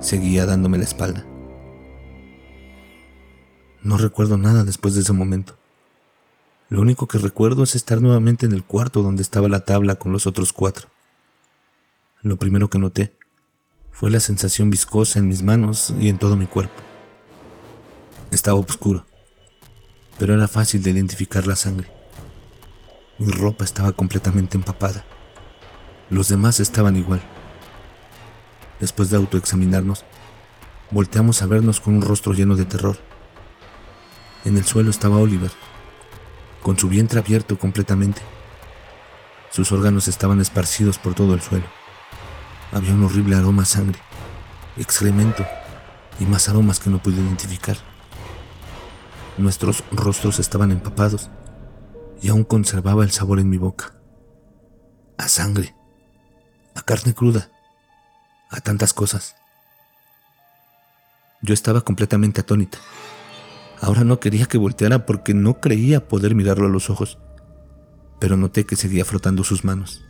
Seguía 0.00 0.46
dándome 0.46 0.78
la 0.78 0.84
espalda. 0.84 1.26
No 3.82 3.98
recuerdo 3.98 4.38
nada 4.38 4.64
después 4.64 4.94
de 4.94 5.02
ese 5.02 5.12
momento. 5.12 5.59
Lo 6.70 6.80
único 6.80 7.08
que 7.08 7.18
recuerdo 7.18 7.64
es 7.64 7.74
estar 7.74 8.00
nuevamente 8.00 8.46
en 8.46 8.52
el 8.52 8.62
cuarto 8.62 9.02
donde 9.02 9.22
estaba 9.22 9.48
la 9.48 9.64
tabla 9.64 9.96
con 9.96 10.12
los 10.12 10.28
otros 10.28 10.52
cuatro. 10.52 10.88
Lo 12.22 12.36
primero 12.36 12.70
que 12.70 12.78
noté 12.78 13.12
fue 13.90 14.08
la 14.08 14.20
sensación 14.20 14.70
viscosa 14.70 15.18
en 15.18 15.26
mis 15.26 15.42
manos 15.42 15.92
y 15.98 16.08
en 16.08 16.18
todo 16.18 16.36
mi 16.36 16.46
cuerpo. 16.46 16.80
Estaba 18.30 18.60
oscuro, 18.60 19.04
pero 20.16 20.32
era 20.32 20.46
fácil 20.46 20.80
de 20.84 20.92
identificar 20.92 21.44
la 21.48 21.56
sangre. 21.56 21.90
Mi 23.18 23.32
ropa 23.32 23.64
estaba 23.64 23.90
completamente 23.90 24.56
empapada. 24.56 25.04
Los 26.08 26.28
demás 26.28 26.60
estaban 26.60 26.96
igual. 26.96 27.20
Después 28.78 29.10
de 29.10 29.16
autoexaminarnos, 29.16 30.04
volteamos 30.92 31.42
a 31.42 31.46
vernos 31.46 31.80
con 31.80 31.96
un 31.96 32.02
rostro 32.02 32.32
lleno 32.32 32.54
de 32.54 32.64
terror. 32.64 32.96
En 34.44 34.56
el 34.56 34.64
suelo 34.64 34.90
estaba 34.90 35.16
Oliver, 35.16 35.50
con 36.62 36.78
su 36.78 36.88
vientre 36.88 37.18
abierto 37.20 37.58
completamente. 37.58 38.22
Sus 39.50 39.72
órganos 39.72 40.08
estaban 40.08 40.40
esparcidos 40.40 40.98
por 40.98 41.14
todo 41.14 41.34
el 41.34 41.40
suelo. 41.40 41.66
Había 42.72 42.94
un 42.94 43.04
horrible 43.04 43.36
aroma 43.36 43.62
a 43.62 43.66
sangre, 43.66 43.98
excremento 44.76 45.44
y 46.20 46.24
más 46.24 46.48
aromas 46.48 46.78
que 46.78 46.90
no 46.90 47.02
pude 47.02 47.16
identificar. 47.16 47.76
Nuestros 49.38 49.84
rostros 49.90 50.38
estaban 50.38 50.70
empapados 50.70 51.30
y 52.22 52.28
aún 52.28 52.44
conservaba 52.44 53.04
el 53.04 53.10
sabor 53.10 53.40
en 53.40 53.48
mi 53.48 53.56
boca. 53.56 53.94
A 55.18 55.28
sangre, 55.28 55.74
a 56.74 56.82
carne 56.82 57.14
cruda, 57.14 57.50
a 58.50 58.60
tantas 58.60 58.92
cosas. 58.92 59.36
Yo 61.42 61.54
estaba 61.54 61.80
completamente 61.80 62.42
atónita. 62.42 62.78
Ahora 63.80 64.04
no 64.04 64.20
quería 64.20 64.46
que 64.46 64.58
volteara 64.58 65.06
porque 65.06 65.32
no 65.32 65.60
creía 65.60 66.06
poder 66.06 66.34
mirarlo 66.34 66.66
a 66.66 66.70
los 66.70 66.90
ojos, 66.90 67.18
pero 68.18 68.36
noté 68.36 68.66
que 68.66 68.76
seguía 68.76 69.06
frotando 69.06 69.42
sus 69.42 69.64
manos. 69.64 70.04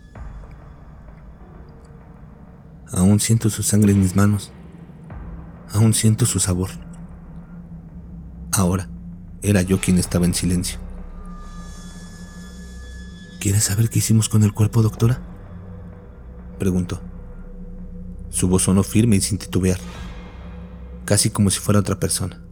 Aún 2.92 3.20
siento 3.20 3.48
su 3.50 3.62
sangre 3.62 3.92
en 3.92 4.00
mis 4.00 4.16
manos. 4.16 4.50
Aún 5.72 5.94
siento 5.94 6.26
su 6.26 6.40
sabor. 6.40 6.70
Ahora 8.50 8.90
era 9.42 9.62
yo 9.62 9.80
quien 9.80 9.98
estaba 9.98 10.26
en 10.26 10.35
silencio. 10.35 10.80
¿Quieres 13.38 13.64
saber 13.64 13.88
qué 13.88 14.00
hicimos 14.00 14.28
con 14.28 14.42
el 14.42 14.52
cuerpo, 14.52 14.83
doctora? 14.83 15.22
Preguntó. 16.59 17.00
Su 18.28 18.48
voz 18.48 18.64
sonó 18.64 18.83
firme 18.83 19.16
y 19.16 19.20
sin 19.20 19.38
titubear, 19.38 19.78
casi 21.04 21.30
como 21.30 21.50
si 21.50 21.61
fuera 21.61 21.80
otra 21.80 21.98
persona. 21.98 22.49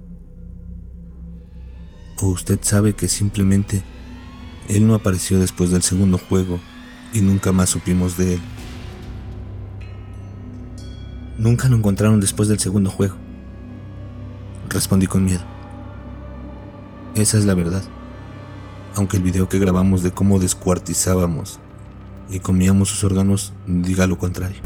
¿O 2.21 2.27
usted 2.27 2.59
sabe 2.63 2.95
que 2.95 3.07
simplemente 3.07 3.83
él 4.69 4.87
no 4.87 4.95
apareció 4.95 5.39
después 5.39 5.71
del 5.71 5.83
segundo 5.83 6.19
juego 6.19 6.59
y 7.13 7.21
nunca 7.21 7.53
más 7.53 7.71
supimos 7.71 8.17
de 8.17 8.35
él? 8.35 8.41
Nunca 11.39 11.69
lo 11.69 11.77
encontraron 11.77 12.19
después 12.19 12.49
del 12.49 12.59
segundo 12.59 12.91
juego. 12.91 13.15
Respondí 14.69 15.07
con 15.07 15.25
miedo. 15.25 15.45
Esa 17.15 17.39
es 17.39 17.45
la 17.45 17.55
verdad. 17.55 17.85
Aunque 18.97 19.19
el 19.19 19.23
video 19.23 19.49
que 19.49 19.61
grabamos 19.61 20.03
de 20.03 20.11
cómo 20.11 20.41
descuartizábamos 20.41 21.61
y 22.29 22.41
comíamos 22.41 22.89
sus 22.89 23.05
órganos 23.05 23.53
diga 23.67 24.09
lo 24.09 24.19
contrario. 24.19 24.61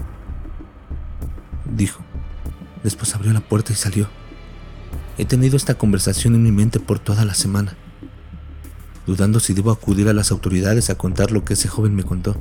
Dijo. 1.76 2.00
Después 2.82 3.14
abrió 3.14 3.32
la 3.34 3.40
puerta 3.40 3.72
y 3.72 3.76
salió. 3.76 4.08
He 5.22 5.24
tenido 5.24 5.56
esta 5.56 5.76
conversación 5.76 6.34
en 6.34 6.42
mi 6.42 6.50
mente 6.50 6.80
por 6.80 6.98
toda 6.98 7.24
la 7.24 7.34
semana, 7.34 7.76
dudando 9.06 9.38
si 9.38 9.54
debo 9.54 9.70
acudir 9.70 10.08
a 10.08 10.12
las 10.12 10.32
autoridades 10.32 10.90
a 10.90 10.96
contar 10.96 11.30
lo 11.30 11.44
que 11.44 11.52
ese 11.52 11.68
joven 11.68 11.94
me 11.94 12.02
contó, 12.02 12.34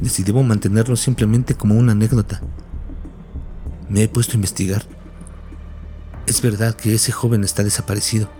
de 0.00 0.08
si 0.08 0.22
debo 0.22 0.44
mantenerlo 0.44 0.94
simplemente 0.94 1.56
como 1.56 1.74
una 1.74 1.90
anécdota 1.90 2.42
me 3.88 4.04
he 4.04 4.08
puesto 4.08 4.34
a 4.34 4.36
investigar. 4.36 4.84
Es 6.28 6.40
verdad 6.42 6.76
que 6.76 6.94
ese 6.94 7.10
joven 7.10 7.42
está 7.42 7.64
desaparecido. 7.64 8.30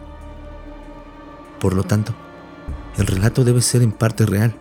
Por 1.58 1.74
lo 1.74 1.82
tanto, 1.82 2.14
el 2.98 3.06
relato 3.08 3.42
debe 3.42 3.62
ser 3.62 3.82
en 3.82 3.90
parte 3.90 4.26
real. 4.26 4.54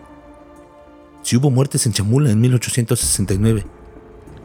Si 1.22 1.36
hubo 1.36 1.52
muertes 1.52 1.86
en 1.86 1.92
Chamula 1.92 2.32
en 2.32 2.40
1869, 2.40 3.64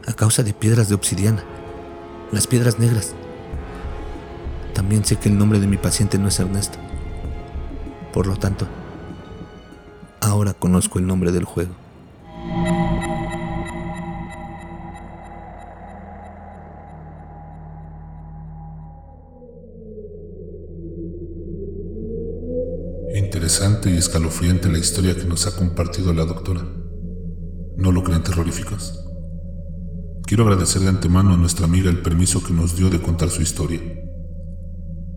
a 0.06 0.13
causa 0.13 0.43
de 0.43 0.54
piedras 0.54 0.88
de 0.88 0.93
obsidiana, 0.93 1.43
las 2.32 2.45
piedras 2.45 2.78
negras, 2.78 3.15
también 4.84 5.06
sé 5.06 5.15
que 5.15 5.30
el 5.30 5.38
nombre 5.38 5.62
de 5.62 5.67
mi 5.67 5.78
paciente 5.78 6.17
no 6.17 6.28
es 6.28 6.38
Ernesto. 6.41 6.78
Por 8.12 8.28
lo 8.28 8.36
tanto, 8.36 8.67
ahora 10.19 10.54
conozco 10.54 11.00
el 11.00 11.08
nombre 11.08 11.32
del 11.32 11.46
juego. 11.46 11.74
interesante 23.15 23.89
y 23.89 23.98
escalofriante 23.98 24.69
la 24.69 24.80
historia 24.80 25.15
que 25.15 25.24
nos 25.24 25.48
ha 25.48 25.56
compartido 25.56 26.13
la 26.13 26.26
doctora. 26.26 26.62
¿No 27.78 27.91
lo 27.91 28.04
creen 28.04 28.22
terroríficos? 28.22 29.06
Quiero 30.26 30.43
agradecer 30.43 30.82
de 30.82 30.89
antemano 30.89 31.34
a 31.34 31.38
nuestra 31.38 31.65
amiga 31.65 31.89
el 31.89 32.02
permiso 32.02 32.43
que 32.43 32.54
nos 32.54 32.76
dio 32.76 32.89
de 32.89 33.02
contar 33.02 33.30
su 33.30 33.41
historia. 33.41 34.03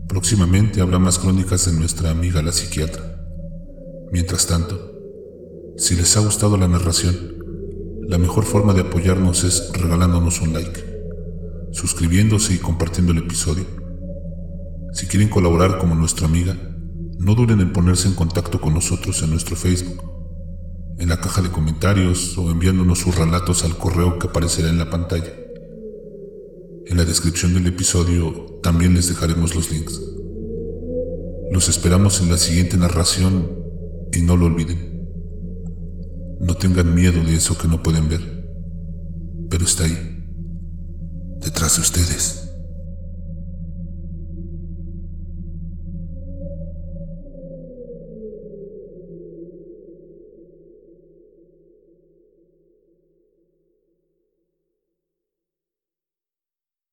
Próximamente 0.09 0.81
habrá 0.81 0.99
más 0.99 1.19
crónicas 1.19 1.67
de 1.67 1.73
nuestra 1.73 2.11
amiga 2.11 2.41
la 2.41 2.53
psiquiatra. 2.53 3.03
Mientras 4.13 4.47
tanto, 4.47 4.93
si 5.77 5.97
les 5.97 6.17
ha 6.17 6.21
gustado 6.21 6.57
la 6.57 6.69
narración, 6.69 7.15
la 8.09 8.17
mejor 8.17 8.45
forma 8.45 8.73
de 8.73 8.83
apoyarnos 8.83 9.43
es 9.43 9.73
regalándonos 9.73 10.41
un 10.41 10.53
like, 10.53 10.83
suscribiéndose 11.73 12.55
y 12.55 12.59
compartiendo 12.59 13.13
el 13.13 13.19
episodio. 13.19 13.67
Si 14.93 15.07
quieren 15.07 15.29
colaborar 15.29 15.79
como 15.79 15.97
nuestra 15.97 16.27
amiga, 16.27 16.57
no 17.19 17.35
duden 17.35 17.61
en 17.61 17.73
ponerse 17.73 18.07
en 18.07 18.15
contacto 18.15 18.61
con 18.61 18.75
nosotros 18.75 19.21
en 19.23 19.31
nuestro 19.31 19.57
Facebook, 19.57 20.03
en 20.99 21.09
la 21.09 21.21
caja 21.21 21.43
de 21.43 21.51
comentarios 21.51 22.39
o 22.39 22.51
enviándonos 22.51 23.01
sus 23.01 23.17
relatos 23.17 23.65
al 23.65 23.77
correo 23.77 24.19
que 24.19 24.29
aparecerá 24.29 24.71
en 24.71 24.79
la 24.79 24.89
pantalla. 24.89 25.46
En 26.89 26.97
la 26.97 27.05
descripción 27.05 27.53
del 27.53 27.67
episodio 27.67 28.61
también 28.63 28.95
les 28.95 29.09
dejaremos 29.09 29.57
los 29.57 29.73
links. 29.73 30.01
Los 31.51 31.69
esperamos 31.69 32.21
en 32.21 32.31
la 32.31 32.39
siguiente 32.39 32.77
narración 32.77 33.51
y 34.13 34.23
no 34.23 34.37
lo 34.37 34.47
olviden. 34.47 35.05
No 36.41 36.55
tengan 36.55 36.95
miedo 36.95 37.25
de 37.25 37.35
eso 37.35 37.59
que 37.59 37.67
no 37.67 37.83
pueden 37.83 38.09
ver, 38.09 38.21
pero 39.51 39.65
está 39.65 39.85
ahí, 39.85 40.25
detrás 41.41 41.75
de 41.75 41.83
ustedes. 41.83 42.46